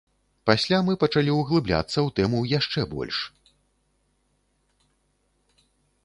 Пасля 0.49 0.77
мы 0.85 0.93
пачалі 1.01 1.31
ўглыбляцца 1.39 1.93
ў 1.93 2.13
тэму 2.19 2.41
яшчэ 2.51 2.85
больш. 2.93 3.19